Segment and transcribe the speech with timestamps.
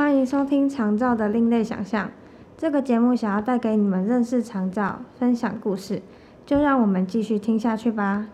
[0.00, 2.10] 欢迎收听长照的另类想象。
[2.56, 6.00] 这个节目想要带给你们认识长照、分享故事，
[6.46, 8.26] 就让我们继续听下去吧。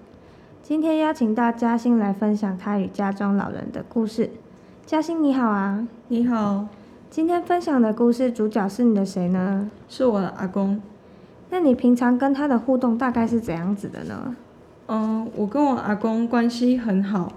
[0.63, 4.31] 今天邀请到嘉欣来分享她与家中老人的故事。
[4.87, 6.69] 嘉欣你好啊，你好，
[7.11, 9.69] 今天分享的故事主角是你的谁呢？
[9.89, 10.81] 是我的阿公。
[11.51, 14.37] 那你平常跟他的互动大概是怎样子的呢？
[14.87, 17.33] 嗯，我跟我阿公关系很好，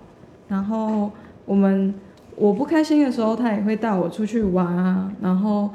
[0.48, 1.09] 然后
[1.46, 1.96] 我们
[2.39, 5.70] 我不开心的时候，他也会带我出去玩啊，然后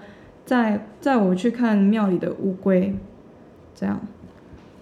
[0.47, 2.97] 载载我去看庙里的乌龟，
[3.75, 4.01] 这样。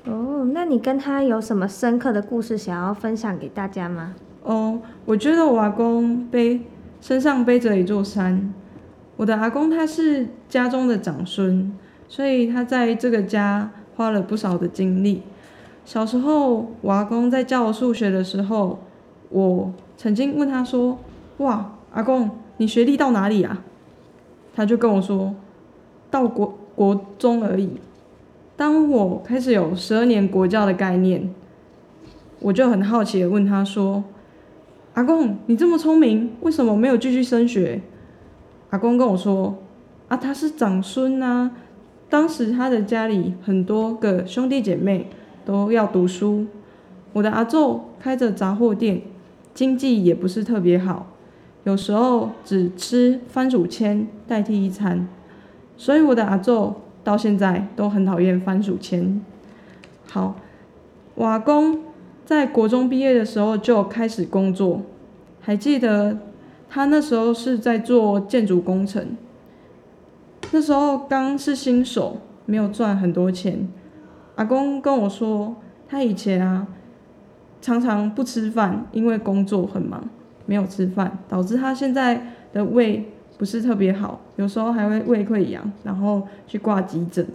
[0.04, 4.14] 哦，那你跟他有什么深刻的故事想要分享给大家吗？
[4.44, 6.60] 哦，我觉得我阿公背
[7.00, 8.54] 身上背着一座山。
[9.16, 11.72] 我的阿公他是家中的长孙，
[12.08, 15.22] 所以他在这个家花了不少的精力。
[15.84, 18.78] 小时候，我阿公在教我数学的时候，
[19.30, 20.98] 我曾经问他说
[21.42, 23.62] ：“哇，阿公，你学历到哪里啊？”
[24.54, 25.34] 他就跟我说
[26.10, 27.70] ：“到国国中而已。”
[28.56, 31.32] 当我开始有十二年国教的概念，
[32.40, 34.04] 我就很好奇的问他说
[34.94, 37.80] ：“阿公，你这么聪明，为什么没有继续升学？”
[38.70, 39.58] 阿公跟我说
[40.08, 41.50] ：“啊，他是长孙啊，
[42.08, 45.08] 当时他的家里很多个兄弟姐妹。”
[45.44, 46.46] 都要读书。
[47.12, 49.02] 我的阿昼开着杂货店，
[49.52, 51.08] 经济也不是特别好，
[51.64, 55.08] 有时候只吃番薯签代替一餐，
[55.76, 59.22] 所以我的阿祖到现在都很讨厌番薯签。
[60.08, 60.36] 好，
[61.14, 61.80] 我阿公
[62.24, 64.82] 在国中毕业的时候就开始工作，
[65.40, 66.18] 还记得
[66.68, 69.16] 他那时候是在做建筑工程，
[70.50, 73.68] 那时候刚是新手，没有赚很多钱。
[74.34, 75.56] 阿公跟我说，
[75.88, 76.66] 他以前啊，
[77.60, 80.08] 常常不吃饭，因为工作很忙，
[80.46, 83.04] 没有吃饭，导致他现在的胃
[83.38, 87.26] 不是特别好，有时候还会胃溃疡，然后去挂急诊。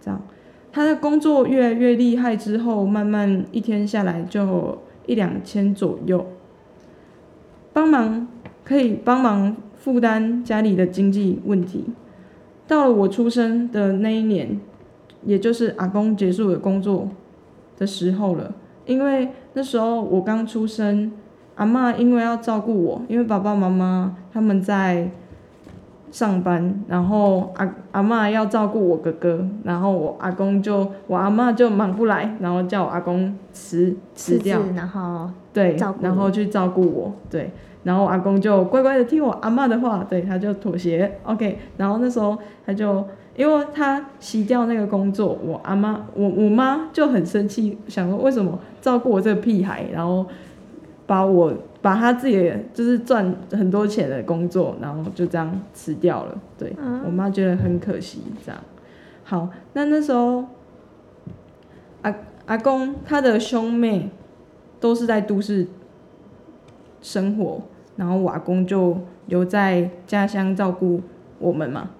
[0.00, 0.20] 这样，
[0.70, 6.26] 他的工作越来越厉害之后，慢慢一天下来就一两千左右，
[7.72, 8.26] 帮忙
[8.64, 11.86] 可以帮忙负担家里的经济问题。
[12.66, 14.60] 到了我出生的那一年。
[15.24, 17.08] 也就是阿公结束了工作
[17.78, 18.52] 的时候了，
[18.86, 21.12] 因为那时候我刚出生，
[21.62, 25.08] 阿妈因为要照顾我，因为爸爸妈妈他们在
[26.10, 37.52] 上班，然后阿阿妈要照顾我哥哥，然后我阿公就我阿妈就忙不来，然后叫我阿公辞辞掉，然后对，然后去照顾我，对，
[37.84, 42.36] 然后阿公就乖乖的听我阿妈的话，对，他就妥协，OK，然后那时候
[42.66, 43.04] 他就。
[43.34, 50.26] 因为他洗掉那个工作，我阿妈我我妈就很生气，想说为什么照顾我这个屁孩，然后
[51.12, 51.52] 把我
[51.82, 56.40] 把他自己就是赚很多钱的工作，然后就这样辞掉了。
[56.56, 56.74] 对
[57.04, 58.58] 我妈觉得很可惜，这样。
[59.22, 60.42] 好，那那时候
[62.00, 62.14] 阿
[62.46, 64.08] 阿公他的兄妹
[64.80, 65.66] 都是在都市
[67.02, 67.60] 生活，
[67.96, 68.96] 然后我阿公就
[69.26, 71.02] 留在家乡照顾
[71.38, 71.90] 我们嘛，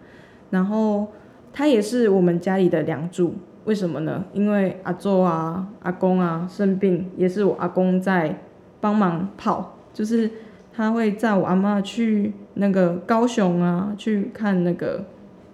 [0.48, 1.08] 然后。
[1.54, 3.34] 他也是我们家里的梁柱，
[3.66, 4.24] 为什么呢？
[4.32, 8.38] 因为阿周啊、阿公啊生病，也是我阿公在
[8.82, 10.30] 帮忙跑，就是
[10.74, 15.02] 他会载我阿妈去那个高雄啊去看那个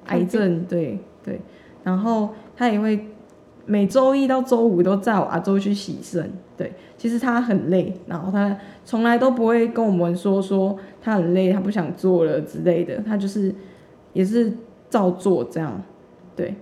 [0.07, 1.41] 癌症，对对，
[1.85, 3.07] 然后他也会
[3.67, 13.55] 每周一到周五都载我阿周去洗肾，对，其实他很累，然后他从来都不会跟我们说说他很累，他不想做了之类的，他就是
[14.13, 14.53] 也是。
[14.91, 15.83] 照做这样，
[16.35, 16.55] 对。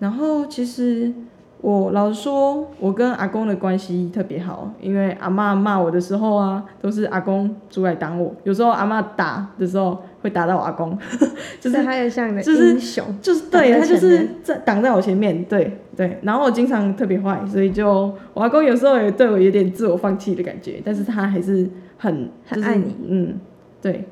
[0.00, 1.14] 然后其实
[1.62, 8.32] 我老实说，我跟阿公的关系特别好，因为阿妈骂我的时候啊，都是阿公出来挡我。
[8.44, 10.96] 有时候阿妈打的时候会打到我阿公，
[11.58, 16.18] 就是他也像英雄，就是对他就是在挡在我前面，对对。
[16.22, 23.40] 然后我经常特别坏，所以就我阿公有时候也对我有点自我放弃的感觉，但是他还是很很爱你，嗯，
[23.80, 24.04] 对。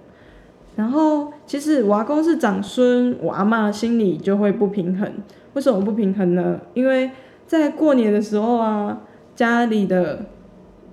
[0.76, 5.08] 然后其实我阿公是长孙，我阿妈心里就会不平衡。
[5.52, 6.58] 为什么不平衡呢？
[6.72, 7.08] 因为
[7.46, 9.02] 在过年的时候啊，
[9.34, 10.26] 家里的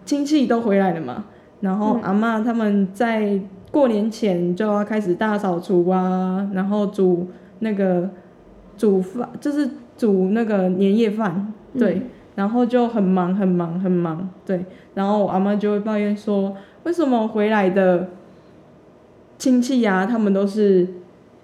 [0.06, 1.26] 亲戚都回来了嘛，
[1.62, 3.40] 然后阿妈他们在
[3.72, 7.28] 过年前就要开始大扫除啊，然后煮
[7.60, 8.10] 那个
[8.78, 12.02] 煮饭，就是煮那个年夜饭，对，
[12.36, 18.08] 然后就很忙很忙很忙，对，然后我阿妈就会抱怨说，为什么回来的？
[19.38, 20.88] 亲戚呀，他们都是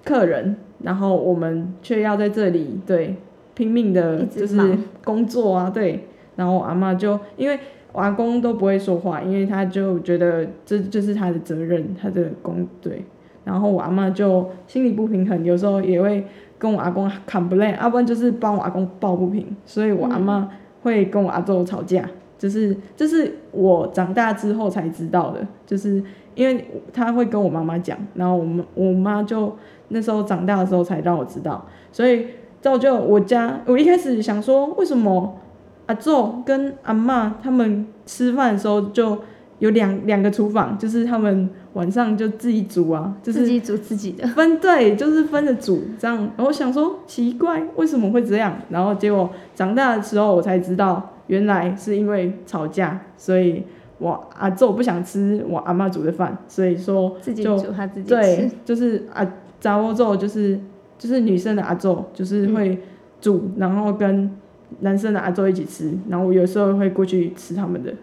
[0.06, 3.16] 客人，然后我们却要在这里对
[3.58, 6.08] 拼命的，就是工作啊，对。
[6.36, 7.60] 然后我阿妈就因为
[7.92, 13.04] 我阿公都不会说话，因为他就觉得这就是他的责任，他的工对。
[13.44, 16.24] 然后我阿妈就心里不平衡，有时候也会
[16.60, 20.48] 跟我阿公 complain，要不然就是帮我阿公抱不平，所以我阿妈
[20.84, 22.08] 会跟我阿祖吵架，
[22.38, 26.04] 就是这是我长大之后才知道的，就是
[26.36, 26.64] 因为
[26.94, 29.58] 他会跟我妈妈讲，然后我们我妈就
[29.88, 32.28] 那时候长大的时候才让我知道，所以
[32.68, 35.38] 造就我家，我一开始想说为什么
[35.86, 39.18] 阿祖跟阿妈他们吃饭的时候就
[39.60, 44.28] 有两两个厨房，就是他们晚上就自己煮啊，就是自己煮自己的。
[44.28, 46.18] 分对，就是分着煮这样。
[46.18, 48.54] 然后我想说奇怪，为什么会这样？
[48.70, 53.64] 然后结果长大的时候我才知道，原来是因为吵架，所以
[54.00, 59.26] 我阿祖不想吃我阿妈煮的饭，所以说自己就煮他自己对吃。，就是阿
[59.62, 60.60] 杂窝咒就是
[60.98, 62.82] 就是女生的阿祖，就是会
[63.22, 64.32] 煮，然后跟
[64.80, 67.94] 男生的阿祖一起吃，然后我有时候会过去吃他们的。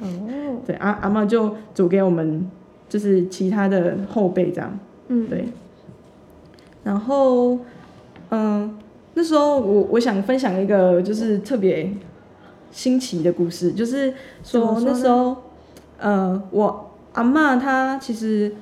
[0.00, 2.50] 哦，对，阿阿妈就煮给我们，
[2.88, 4.76] 就是其他的后辈这样。
[5.06, 5.44] 嗯，对，
[6.82, 7.58] 然后，
[8.30, 8.76] 嗯、
[9.14, 11.92] 那时候我我想分享一个就是特别
[12.72, 14.12] 新奇的故事，就是
[14.42, 15.36] 说那时候，
[16.00, 18.52] 呃，我阿嬷她其实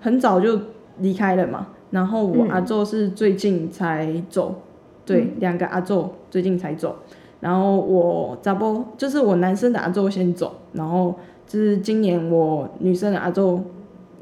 [0.00, 0.58] 很早就
[1.00, 2.48] 离开了嘛，然后我嗯。
[2.50, 4.52] 阿昼是最近才走，
[5.06, 6.96] 对，两个阿昼最近才走，
[7.38, 11.14] 然后我咋不就是我男生的阿昼先走，然后
[11.46, 13.60] 就是今年我女生的阿昼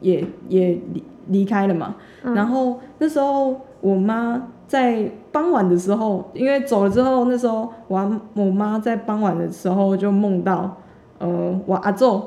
[0.01, 2.35] 也也离离开了嘛，嗯。
[2.35, 10.77] 然后那时候我妈在傍晚的时候，因为走了之后，那时候我阿我妈在傍晚的时候就梦到，
[11.19, 12.21] 呃，我阿昼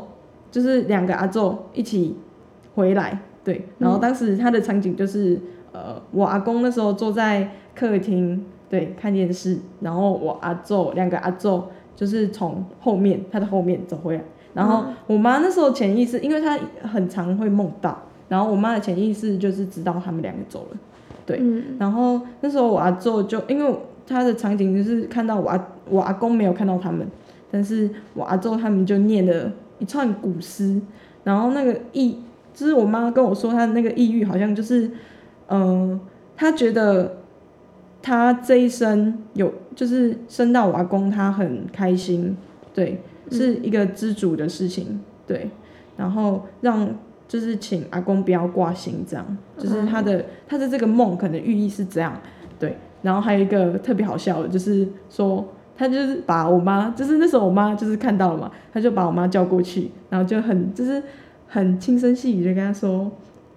[0.49, 2.17] 就是两个阿昼一起
[2.73, 5.39] 回来，对，然后当时他的场景就是，
[5.71, 11.61] 呃，我阿公那时候坐在客厅，对，看电视，然后我阿昼两个阿昼
[11.95, 14.23] 就是从后面他的后面走回来，
[14.55, 17.95] 然后我妈那时候潜意识，因为她很常会梦到，
[18.27, 20.77] 然后我妈的潜意识就是知道他们两个走了。
[21.25, 21.37] 对。
[21.39, 21.77] 嗯。
[21.77, 23.75] 然后那时候我阿昼就因为
[24.07, 27.07] 他的场景就是看到我阿我阿公没有看到他们，
[27.51, 30.81] 但是我阿昼他们就念了一串古诗，
[31.23, 32.17] 然后那个意
[32.55, 34.89] 就是我妈跟我说她的那个抑郁好像就是，
[35.49, 35.99] 嗯、
[36.35, 37.17] 她觉得
[38.01, 42.35] 她这一生有就是生到我阿公，她很开心，
[42.73, 42.99] 对，
[43.29, 45.51] 是一个知足的事情，对，
[45.95, 46.89] 然后让
[47.27, 52.19] 就是请阿公不要挂心，这样，就是她的、她的这个梦可能寓意是这样，
[52.57, 52.75] 对。
[53.01, 55.47] 然后还有一个特别好笑的，就是说
[55.77, 61.03] 他就是把我妈，就是那时候我妈就是看到了嘛，他就把我妈叫过去，然后就很就是
[61.47, 63.11] 很轻声细语的跟他说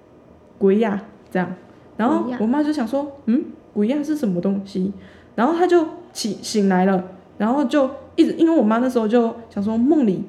[0.58, 1.52] “鬼呀”这样，
[1.96, 4.93] 然后我妈就想说，嗯，鬼呀是什么东西？
[5.35, 7.02] 然后她就起醒来了，
[7.38, 10.25] 然后就一直，因为我妈那时候就想说梦里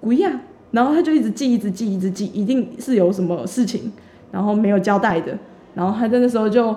[0.00, 0.40] 鬼呀，
[0.72, 3.92] 然后她就一直记，一直记，一直记，一定是有什么事情，
[4.30, 5.38] 然后没有交代的，
[5.74, 6.76] 然后她在那时候就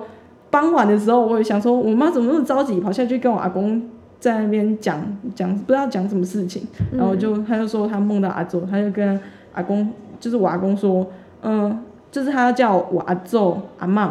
[0.49, 3.81] 傍晚的时候，我也想说，我妈怎么那么着急，跑下去跟我阿公
[4.19, 5.01] 在那边讲
[5.35, 9.19] 讲，不知道讲什么事情，然后就他就说他梦到阿周，他就跟
[9.53, 11.05] 阿公，就是我阿公说，
[11.41, 14.09] 嗯、就是他要叫我阿祖阿嬷，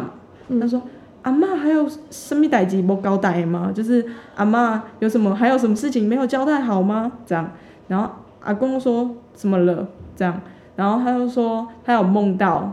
[0.59, 0.81] 他说。
[1.21, 3.69] 阿妈还有什么代志没交代的吗？
[3.75, 4.03] 就是
[4.35, 7.11] 阿妈有什么还有什么事情没有交代好吗？
[7.25, 7.51] 这样，
[7.89, 8.09] 然后
[8.39, 9.85] 阿公说怎么了？
[10.15, 10.41] 这样，
[10.77, 12.71] 然后他就说他有梦到，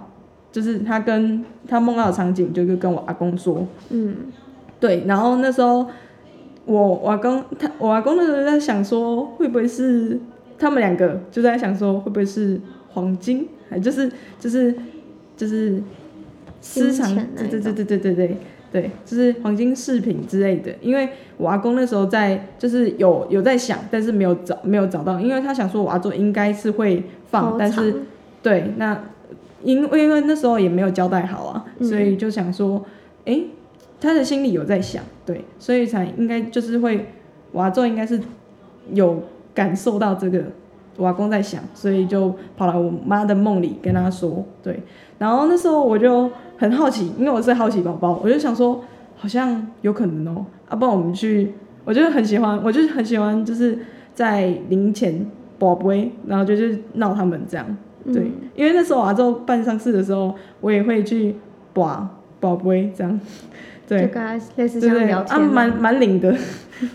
[0.53, 4.15] 就是他跟他梦到的场景，就是跟我阿公说，嗯
[4.79, 5.85] 对，然后那时候
[6.67, 10.21] 我我阿公他我阿公那时候在想说，会不会是
[10.59, 12.61] 他们两个就在想说，会不会是
[12.91, 14.75] 黄金，还就是就是
[15.37, 15.83] 就是
[16.61, 18.37] 私藏对对对对对对对
[18.73, 20.75] 对，就是黄金饰品之类的。
[20.81, 27.95] 因为我阿公那时候在就是有有在想，但是没有找没有找到，因为他想说我阿祖应该是会放，但是
[28.43, 29.05] 对，那
[29.63, 31.87] 因为因为那时候也没有交代好啊，嗯。
[31.87, 32.85] 所以就想说，
[33.25, 33.45] 诶，
[34.01, 37.07] 他的心里有在想，对，所以才应该就是会，
[37.53, 38.21] 我阿昼应该是
[38.93, 39.23] 有
[39.57, 40.45] 感受到这个，
[40.99, 44.81] 我阿公在想，所以就跑来我妈的梦里跟他说，对，
[45.19, 48.85] 然后那时候我就很好奇，因为我是好奇宝宝，我就想说，
[49.17, 51.55] 好像有可能哦，要、不然我们去，
[51.87, 53.79] 我就很喜欢，我就很喜欢就是
[54.15, 55.27] 在零前
[55.59, 57.67] 宝贝，然后就去闹他们这样。
[58.13, 61.35] 对，嗯因为那时候阿周办丧事的时候，我也会去
[61.73, 62.09] 把
[62.39, 63.19] 宝贝这样，
[63.89, 66.37] 对就跟他类似对对，像聊啊蛮蛮灵的，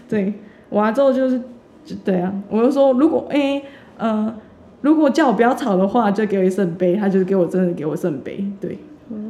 [0.08, 0.34] 对，
[0.70, 1.42] 我阿周就是
[1.86, 3.64] 就对啊，我就说如果诶、
[3.98, 4.34] 呃
[4.82, 8.80] 如果叫我不要吵的话，就给我一圣杯，他就给我真的给我圣杯，对，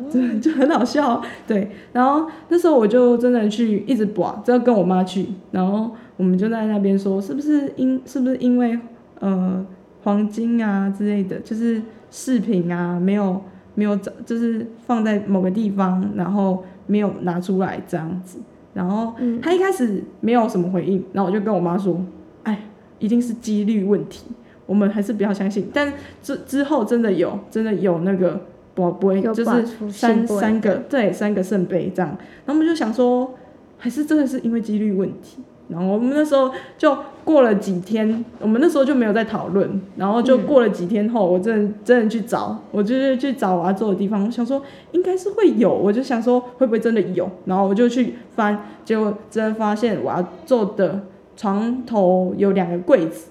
[0.10, 8.80] 真的就很好笑，对，然后那时候我就真的去一直把，就跟我妈去，然后我们就在那边说是不是因是不是因为
[9.20, 9.66] 呃
[10.04, 13.42] 黄金啊之类的，就是饰品啊没有
[13.76, 18.40] 没有找，就是放在某个地方，然后没有拿出来这样子。
[18.74, 22.02] 然后他一开始没有什么回应，然后我就跟我妈说
[22.44, 22.66] ：“哎，
[23.00, 24.26] 一定是几率问题，
[24.66, 28.42] 我们还是不要相信。”但之之后真的有，真的有那个
[28.74, 32.10] 宝贝，就是三三个对三个圣杯这样。
[32.46, 33.34] 然后我们就想说，
[33.78, 35.42] 还是真的是因为几率问题。
[35.68, 39.82] 然后我们那时候就过了几天，我们那时候就没有在讨论。
[39.96, 47.30] 然后就过了几天后，我真的真的去找，我就是去找我要做的地方，我想说应该是会有，我就想说会不会真的有。
[47.46, 51.04] 然后我就去翻，结果真的发现我要做的
[51.36, 53.30] 床头有两个柜子，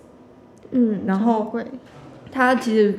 [0.70, 1.52] 嗯，然后
[2.30, 2.98] 它其实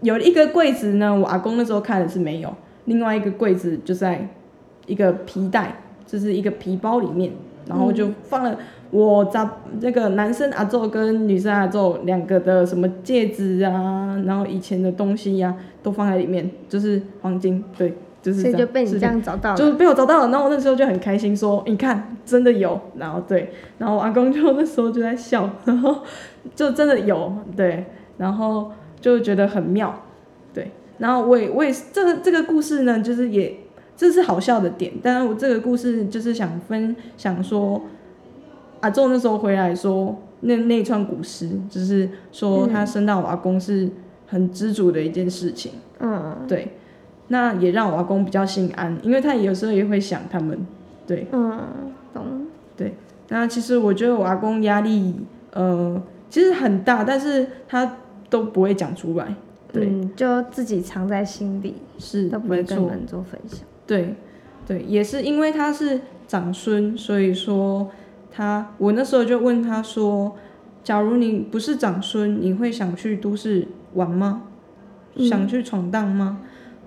[0.00, 2.54] 有一个柜子呢，我阿公那时候看的是没有，
[2.84, 4.28] 另外一个柜子就在
[4.86, 7.32] 一个皮带，就是一个皮包里面。
[7.68, 8.56] 然后就放了
[8.92, 17.92] 我杂那个男生阿宙跟女生阿宙两个的什么戒指啊，然后以前的东西呀都放在里面，就是黄金，对，
[18.26, 20.30] 就是所以就被你这样找到了，就是被我找到了。
[20.30, 25.98] 然后我那时候就很开心，说你看真的有，然后对，然后阿公就 那时候就在笑，然后
[26.54, 27.86] 就真的有，对，
[28.18, 30.02] 然后就觉得很妙，
[30.52, 33.56] 对，然后我也我也这个这个故事呢，就是也。
[33.98, 37.80] 这是好笑的点，但是我这个故事就是想分享说，
[38.80, 43.88] 阿宙那时候回来说，那那一串古诗，就是说他生到我阿公是
[44.26, 45.72] 很知足的一件事情。
[45.98, 46.76] 嗯，对，
[47.28, 50.58] 那也让我阿公比较心安，因为他有时候也会想他们。
[51.06, 51.58] 对，嗯，
[52.12, 52.46] 懂。
[52.76, 52.94] 对，
[53.28, 55.14] 那其实我觉得我阿公压力，
[55.52, 57.96] 呃，其实很大，但是他
[58.28, 59.34] 都不会讲出来。
[59.72, 63.60] 对，就自己藏在心里，是都不会跟人做分享。
[63.86, 64.14] 对，
[64.66, 67.90] 对，也是因为他是长孙，所以说
[68.30, 70.34] 他，我那时候就问他说，
[70.82, 74.42] 假如你不是长孙，你会想去都市玩吗？
[75.18, 76.40] 想去闯荡吗？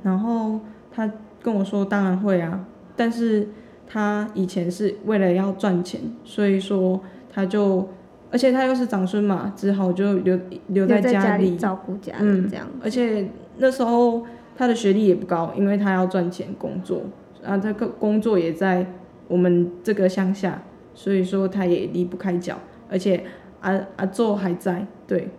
[0.03, 0.59] 然后
[0.91, 2.65] 他跟我说，当然会啊，
[2.95, 3.47] 但是
[3.87, 6.99] 他以前是为了要赚钱，所以说
[7.31, 7.87] 他就，
[8.31, 11.55] 而且他又是长孙嘛，只好就留留在家里。
[11.55, 14.25] 照顾家里这样，而且那时候。
[14.57, 17.01] 他的学历也不高，因为他要赚钱工作，
[17.41, 18.85] 啊，他个工作也在
[19.29, 20.61] 我们这个乡下，
[20.93, 22.57] 所以说他也离不开脚，
[22.89, 23.23] 而且
[23.61, 25.29] 阿阿宙还在，对，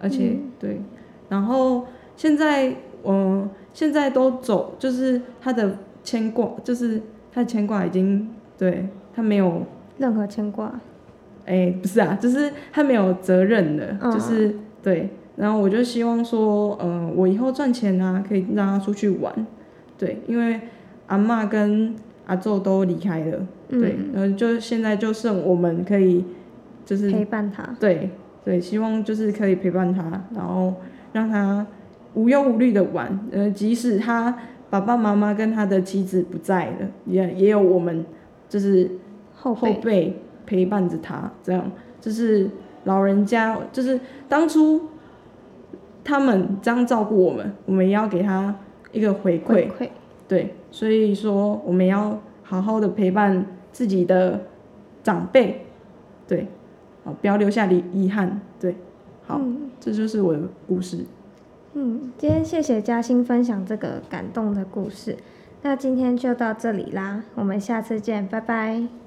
[0.00, 0.80] 而且对，
[1.28, 1.84] 然后
[2.16, 2.74] 现在
[3.04, 7.00] 嗯，现在都走，就是他的牵挂，就是
[7.32, 9.62] 他的牵挂已经对他没有
[9.98, 10.80] 任何牵挂，
[11.46, 15.10] 哎，不是啊，就是他没有责任的，就是对。
[15.36, 19.32] 然后我就希望说，嗯，我以后赚钱啊，可以让他出去玩，
[19.96, 20.60] 对，因为
[21.06, 21.94] 阿妈跟
[22.26, 26.26] 阿昼都离开了，对，然后就现在就剩我们可以，
[26.84, 28.10] 就是陪伴他，对
[28.44, 30.74] 对，希望就是可以陪伴他，然后
[31.14, 31.66] 让他
[32.14, 34.38] 无忧无虑的玩，呃，即使他
[34.68, 38.04] 爸爸妈妈跟他的妻子不在了，也也有我们
[38.48, 38.90] 就是
[39.34, 42.50] 后后辈陪伴着他，这样就是
[42.84, 43.98] 老人家就是
[44.28, 44.80] 当初。
[46.02, 48.56] 他们这样照顾我们，我们也要给他
[48.90, 49.68] 一个回馈。
[50.26, 54.40] 对，所以说我们要好好的陪伴自己的
[55.02, 55.66] 长辈，
[56.26, 56.46] 对，
[57.04, 58.40] 哦，不要留下遗遗憾。
[58.58, 58.74] 对，
[59.26, 59.38] 好，
[59.78, 61.04] 这就是我的故事。
[61.74, 65.16] 嗯，今天谢谢嘉欣分享这个感动的故事，
[65.62, 68.99] 那今天就到这里啦，我们下次见，拜拜。